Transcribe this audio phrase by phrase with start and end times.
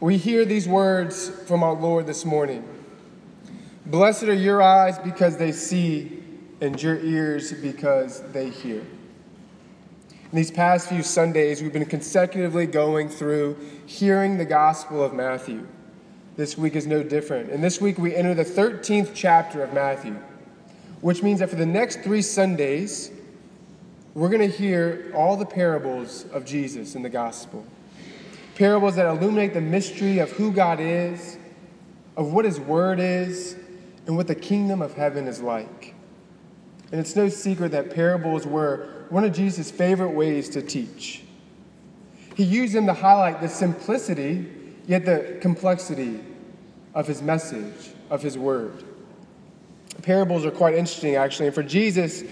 [0.00, 2.64] we hear these words from our Lord this morning
[3.86, 6.20] Blessed are your eyes because they see,
[6.60, 8.80] and your ears because they hear.
[10.10, 13.56] In these past few Sundays, we've been consecutively going through
[13.86, 15.64] hearing the Gospel of Matthew.
[16.36, 17.50] This week is no different.
[17.50, 20.16] And this week we enter the 13th chapter of Matthew,
[21.00, 23.12] which means that for the next three Sundays,
[24.14, 27.64] we're going to hear all the parables of Jesus in the Gospel.
[28.56, 31.38] Parables that illuminate the mystery of who God is,
[32.16, 33.54] of what His Word is,
[34.06, 35.94] and what the kingdom of heaven is like.
[36.90, 41.22] And it's no secret that parables were one of Jesus' favorite ways to teach.
[42.34, 44.46] He used them to highlight the simplicity,
[44.86, 46.20] yet the complexity
[46.94, 48.84] of his message, of his word.
[50.02, 51.46] Parables are quite interesting, actually.
[51.46, 52.22] And for Jesus,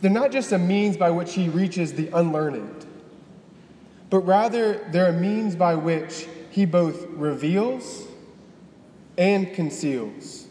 [0.00, 2.77] they're not just a means by which he reaches the unlearned,
[4.10, 8.06] but rather they're a means by which he both reveals
[9.16, 10.46] and conceals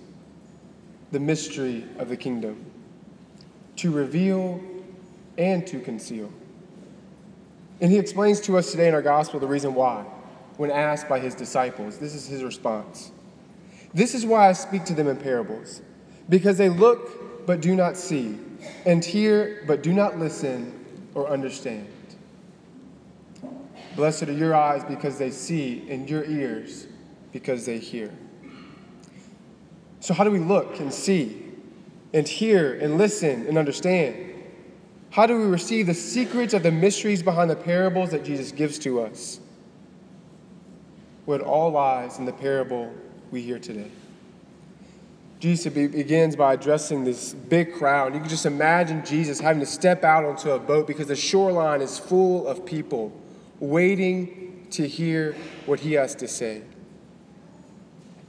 [1.12, 2.66] the mystery of the kingdom,
[3.78, 4.62] to reveal
[5.38, 6.32] and to conceal.
[7.80, 10.04] And he explains to us today in our gospel the reason why,
[10.58, 11.98] when asked by his disciples.
[11.98, 13.12] This is his response.
[13.94, 15.82] This is why I speak to them in parables,
[16.28, 18.38] because they look but do not see,
[18.86, 20.74] and hear but do not listen
[21.16, 21.88] or understand.
[23.98, 26.86] Blessed are your eyes because they see, and your ears
[27.34, 28.14] because they hear.
[30.02, 31.44] So, how do we look and see
[32.14, 34.36] and hear and listen and understand?
[35.10, 38.78] How do we receive the secrets of the mysteries behind the parables that Jesus gives
[38.80, 39.40] to us?
[41.26, 42.94] What all lies in the parable
[43.32, 43.90] we hear today.
[45.40, 48.14] Jesus begins by addressing this big crowd.
[48.14, 51.82] You can just imagine Jesus having to step out onto a boat because the shoreline
[51.82, 53.12] is full of people
[53.60, 56.62] waiting to hear what he has to say.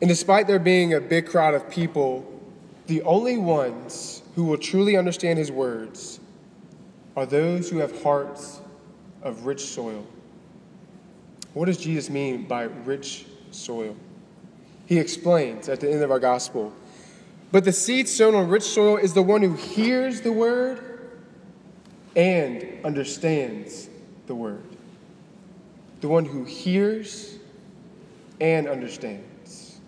[0.00, 2.24] And despite there being a big crowd of people,
[2.86, 6.20] the only ones who will truly understand his words
[7.16, 8.60] are those who have hearts
[9.22, 10.06] of rich soil.
[11.54, 13.96] What does Jesus mean by rich soil?
[14.86, 16.72] He explains at the end of our gospel.
[17.50, 21.10] But the seed sown on rich soil is the one who hears the word
[22.14, 23.88] and understands
[24.26, 24.67] the word.
[26.00, 27.38] The one who hears
[28.40, 29.80] and understands.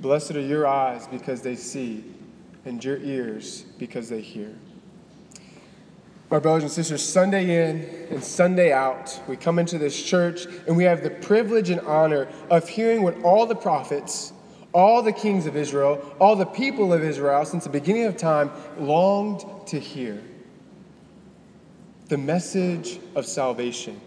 [0.00, 2.04] Blessed are your eyes because they see,
[2.64, 4.54] and your ears because they hear.
[6.30, 10.76] My brothers and sisters, Sunday in and Sunday out, we come into this church and
[10.76, 14.32] we have the privilege and honor of hearing what all the prophets,
[14.72, 18.50] all the kings of Israel, all the people of Israel since the beginning of time
[18.78, 20.20] longed to hear
[22.08, 24.00] the message of salvation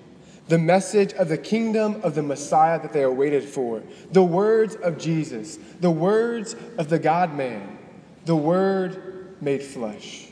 [0.47, 4.75] the message of the kingdom of the Messiah that they are waited for, the words
[4.75, 7.77] of Jesus, the words of the God man,
[8.25, 10.27] the Word made flesh.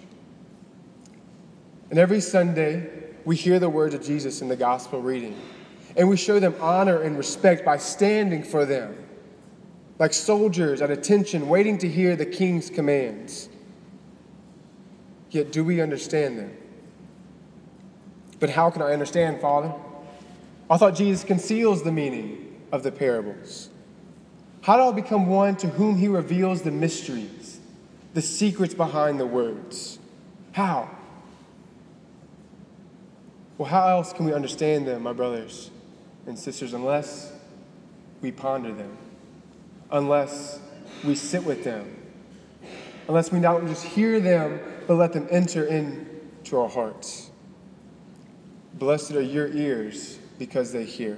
[1.90, 2.90] And every Sunday,
[3.26, 5.40] we hear the words of Jesus in the gospel reading,
[5.98, 8.96] and we show them honor and respect by standing for them,
[10.00, 13.50] like soldiers at attention, waiting to hear the king's commands.
[15.30, 16.56] Yet, do we understand them?
[18.40, 19.74] But how can I understand, Father?
[20.70, 23.70] I thought Jesus conceals the meaning of the parables.
[24.62, 27.60] How do I become one to whom he reveals the mysteries,
[28.16, 30.00] the secrets behind the words?
[30.54, 30.90] How?
[33.58, 35.70] Well, how else can we understand them, my brothers
[36.26, 37.32] and sisters, unless
[38.22, 38.98] we ponder them,
[39.92, 40.60] unless
[41.04, 41.96] we sit with them,
[43.08, 47.30] unless we not just hear them, but let them enter into our hearts?
[48.74, 51.18] Blessed are your ears because they hear.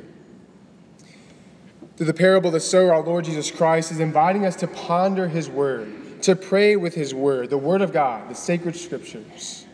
[1.95, 5.27] Through the parable of the sower, our Lord Jesus Christ is inviting us to ponder
[5.27, 9.65] his word, to pray with his word, the word of God, the sacred scriptures.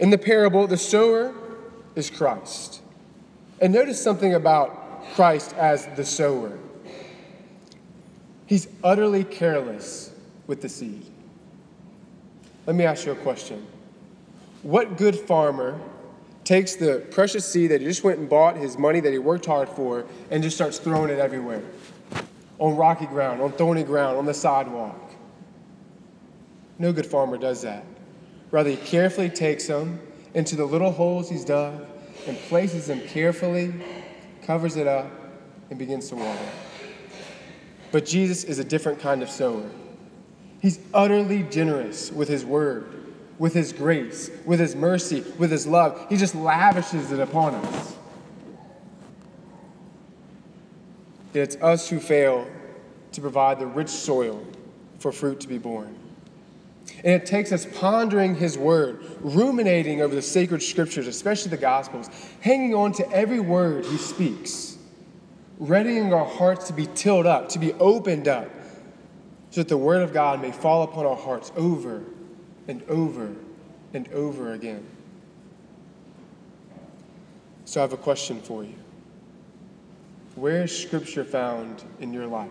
[0.00, 1.34] In the parable, the sower
[1.94, 2.82] is Christ.
[3.60, 6.58] And notice something about Christ as the sower.
[8.46, 10.12] He's utterly careless
[10.46, 11.06] with the seed.
[12.66, 13.66] Let me ask you a question.
[14.62, 15.78] What good farmer
[16.44, 19.46] takes the precious seed that he just went and bought, his money that he worked
[19.46, 21.62] hard for, and just starts throwing it everywhere
[22.58, 25.00] on rocky ground, on thorny ground, on the sidewalk.
[26.78, 27.84] No good farmer does that.
[28.50, 30.00] Rather, he carefully takes them
[30.34, 31.84] into the little holes he's dug
[32.26, 33.72] and places them carefully,
[34.42, 35.10] covers it up,
[35.70, 36.48] and begins to water.
[37.90, 39.68] But Jesus is a different kind of sower.
[40.60, 42.93] He's utterly generous with his word
[43.38, 46.06] with His grace, with His mercy, with His love.
[46.08, 47.96] He just lavishes it upon us.
[51.32, 52.46] It's us who fail
[53.12, 54.44] to provide the rich soil
[54.98, 55.98] for fruit to be borne.
[56.98, 62.08] And it takes us pondering His Word, ruminating over the sacred scriptures, especially the Gospels,
[62.40, 64.78] hanging on to every word He speaks,
[65.58, 68.48] readying our hearts to be tilled up, to be opened up,
[69.50, 72.02] so that the Word of God may fall upon our hearts over
[72.68, 73.32] and over
[73.92, 74.84] and over again.
[77.64, 78.74] So I have a question for you.
[80.34, 82.48] Where is Scripture found in your life?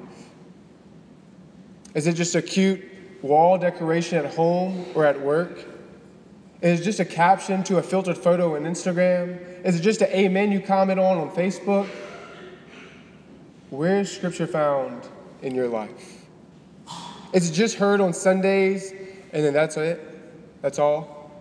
[1.93, 2.83] Is it just a cute
[3.21, 5.65] wall decoration at home or at work?
[6.61, 9.65] Is it just a caption to a filtered photo on Instagram?
[9.65, 11.87] Is it just an amen you comment on on Facebook?
[13.69, 15.07] Where is Scripture found
[15.41, 16.25] in your life?
[17.33, 18.93] Is it just heard on Sundays
[19.33, 19.99] and then that's it?
[20.61, 21.31] That's all?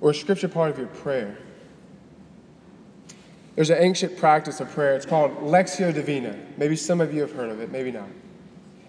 [0.00, 1.38] Or is Scripture part of your prayer?
[3.56, 4.94] There's an ancient practice of prayer.
[4.94, 6.38] It's called Lectio Divina.
[6.58, 8.08] Maybe some of you have heard of it, maybe not.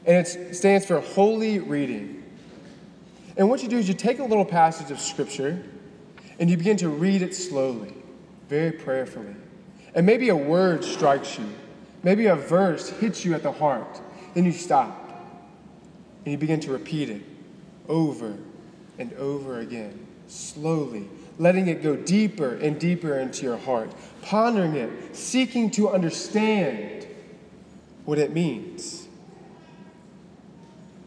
[0.05, 2.23] And it stands for holy reading.
[3.37, 5.63] And what you do is you take a little passage of Scripture
[6.39, 7.93] and you begin to read it slowly,
[8.49, 9.33] very prayerfully.
[9.95, 11.47] And maybe a word strikes you,
[12.03, 14.01] maybe a verse hits you at the heart.
[14.33, 15.06] Then you stop
[16.27, 17.21] and you begin to repeat it
[17.87, 18.35] over
[18.99, 21.07] and over again, slowly,
[21.39, 23.89] letting it go deeper and deeper into your heart,
[24.23, 27.07] pondering it, seeking to understand
[28.03, 29.07] what it means.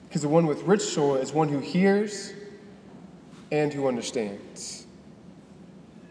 [0.09, 2.33] Because the one with rich soul is one who hears
[3.53, 4.87] and who understands.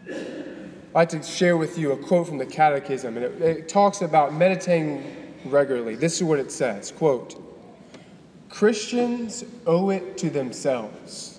[0.08, 4.02] I'd like to share with you a quote from the Catechism, and it, it talks
[4.02, 5.96] about meditating regularly.
[5.96, 7.49] This is what it says quote,
[8.50, 11.38] Christians owe it to themselves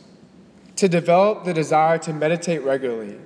[0.78, 3.18] to develop the desire to meditate regularly,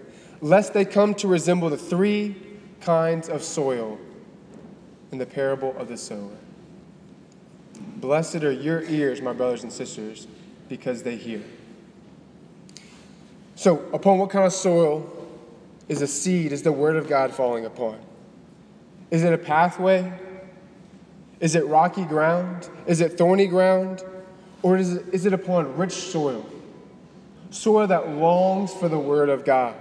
[0.42, 2.36] lest they come to resemble the three
[2.82, 3.98] kinds of soil
[5.12, 6.36] in the parable of the sower.
[7.98, 10.28] Blessed are your ears, my brothers and sisters,
[10.68, 11.42] because they hear.
[13.56, 15.10] So, upon what kind of soil
[15.88, 18.00] is a seed, is the word of God falling upon?
[19.12, 20.12] Is it a pathway?
[21.40, 22.70] Is it rocky ground?
[22.88, 24.04] Is it thorny ground?
[24.62, 26.46] Or is it, is it upon rich soil?
[27.52, 29.76] Soil that longs for the Word of God.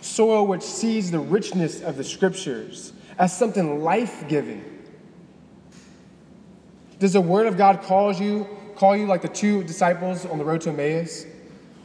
[0.00, 4.64] Soil which sees the richness of the Scriptures as something life giving.
[6.98, 10.44] Does the Word of God call you, call you like the two disciples on the
[10.44, 11.26] road to Emmaus?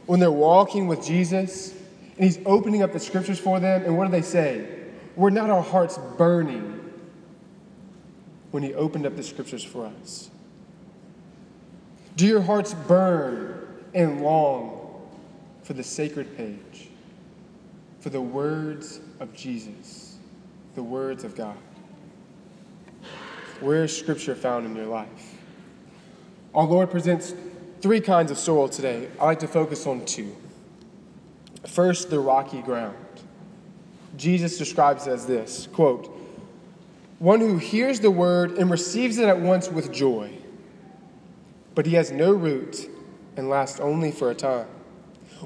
[0.06, 1.72] When they're walking with Jesus
[2.16, 4.66] and He's opening up the Scriptures for them, and what do they say?
[5.16, 6.79] Were not our hearts burning
[8.50, 10.30] when He opened up the Scriptures for us?
[12.16, 15.08] Do your hearts burn and long
[15.62, 16.88] for the sacred page,
[18.00, 20.16] for the words of Jesus,
[20.74, 21.56] the words of God?
[23.60, 25.34] Where is Scripture found in your life?
[26.54, 27.34] Our Lord presents
[27.80, 29.08] three kinds of soil today.
[29.20, 30.34] I like to focus on two.
[31.66, 32.96] First, the rocky ground.
[34.16, 36.10] Jesus describes it as this quote,
[37.20, 40.32] one who hears the word and receives it at once with joy,
[41.74, 42.88] but he has no root
[43.36, 44.66] and lasts only for a time.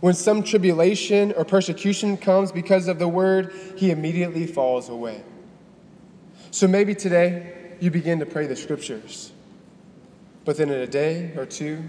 [0.01, 5.25] When some tribulation or persecution comes because of the word, he immediately falls away.
[6.53, 9.33] So maybe today you begin to pray the scriptures,
[10.45, 11.83] but then in a day or two,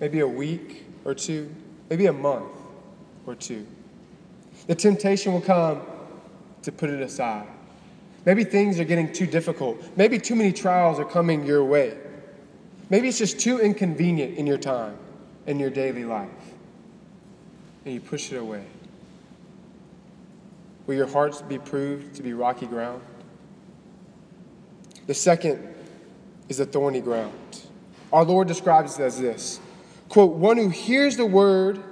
[0.00, 1.50] maybe a week or two,
[1.88, 2.52] maybe a month
[3.24, 3.66] or two,
[4.66, 5.80] the temptation will come
[6.60, 7.48] to put it aside.
[8.24, 9.82] Maybe things are getting too difficult.
[9.96, 11.98] Maybe too many trials are coming your way.
[12.90, 14.96] Maybe it's just too inconvenient in your time,
[15.46, 16.30] in your daily life
[17.84, 18.64] and you push it away?
[20.86, 23.02] Will your hearts be proved to be rocky ground?
[25.06, 25.74] The second
[26.48, 27.32] is the thorny ground.
[28.12, 29.60] Our Lord describes it as this
[30.08, 31.82] quote, one who hears the word,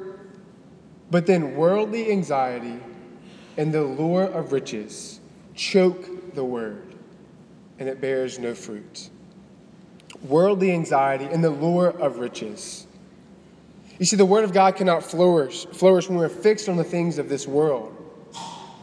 [1.10, 2.78] but then worldly anxiety
[3.56, 5.20] and the lure of riches
[5.54, 6.94] choke the word,
[7.78, 9.10] and it bears no fruit.
[10.22, 12.86] Worldly anxiety and the lure of riches.
[13.98, 17.18] You see, the Word of God cannot flourish, flourish when we're fixed on the things
[17.18, 17.96] of this world.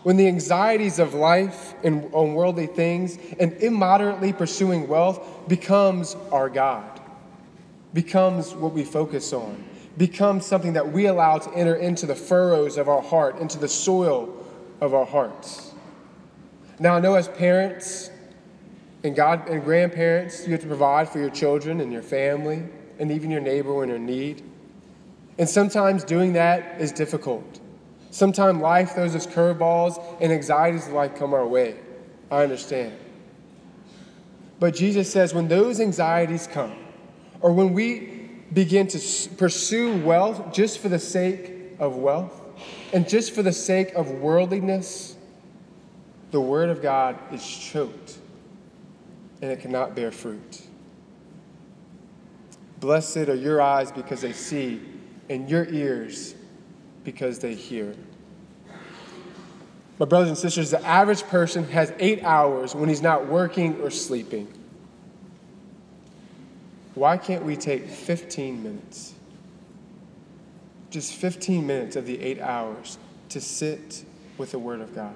[0.04, 6.50] When the anxieties of life and on worldly things and immoderately pursuing wealth becomes our
[6.50, 7.02] God,
[7.94, 9.62] becomes what we focus on,
[9.98, 13.68] becomes something that we allow to enter into the furrows of our heart, into the
[13.68, 14.34] soil
[14.80, 15.74] of our hearts.
[16.80, 18.10] Now, I know as parents
[19.04, 22.64] and God and grandparents, you have to provide for your children and your family
[23.00, 24.44] and even your neighbor when in need.
[25.38, 27.60] And sometimes doing that is difficult.
[28.12, 31.76] Sometimes life throws us curveballs and anxieties of life come our way.
[32.32, 32.98] I understand.
[34.60, 36.76] But Jesus says when those anxieties come,
[37.42, 42.42] or when we begin to pursue wealth just for the sake of wealth,
[42.92, 45.16] and just for the sake of worldliness,
[46.32, 48.18] the Word of God is choked
[49.42, 50.62] and it cannot bear fruit.
[52.80, 54.82] Blessed are your eyes because they see,
[55.30, 56.36] and your ears
[57.04, 57.96] because they hear.
[59.98, 63.90] My brothers and sisters, the average person has eight hours when he's not working or
[63.90, 64.48] sleeping.
[66.96, 69.14] Why can't we take 15 minutes?
[70.90, 72.98] Just 15 minutes of the eight hours
[73.30, 74.06] to sit
[74.38, 75.16] with the Word of God.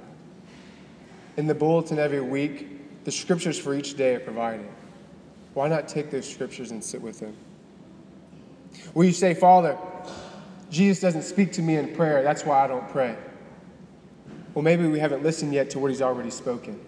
[1.36, 4.68] In the bulletin every week, the scriptures for each day are provided.
[5.54, 7.36] Why not take those scriptures and sit with them?
[8.94, 9.78] Will you say, Father,
[10.70, 13.16] Jesus doesn't speak to me in prayer, that's why I don't pray?
[14.54, 16.80] Well, maybe we haven't listened yet to what he's already spoken.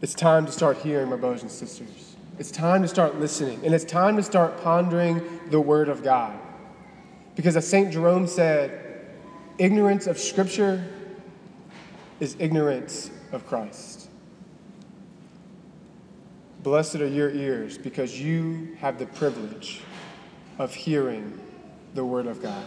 [0.00, 2.16] It's time to start hearing, my brothers and sisters.
[2.38, 6.38] It's time to start listening, and it's time to start pondering the Word of God.
[7.36, 7.92] Because as St.
[7.92, 8.89] Jerome said,
[9.60, 10.82] ignorance of Scripture
[12.18, 14.08] is ignorance of Christ.
[16.62, 19.82] Blessed are your ears because you have the privilege
[20.58, 21.38] of hearing
[21.92, 22.64] the Word of God.